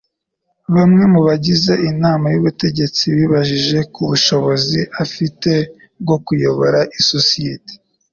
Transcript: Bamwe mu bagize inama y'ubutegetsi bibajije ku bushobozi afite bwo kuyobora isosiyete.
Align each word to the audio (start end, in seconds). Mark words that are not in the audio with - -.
Bamwe 0.75 1.03
mu 1.13 1.19
bagize 1.27 1.73
inama 1.89 2.25
y'ubutegetsi 2.33 3.01
bibajije 3.17 3.79
ku 3.93 4.01
bushobozi 4.09 4.81
afite 5.03 5.51
bwo 6.01 6.17
kuyobora 6.25 6.79
isosiyete. 6.99 7.73